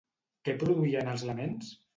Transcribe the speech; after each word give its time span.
Què 0.47 0.55
produïen 0.63 1.13
els 1.15 1.29
laments? 1.31 1.75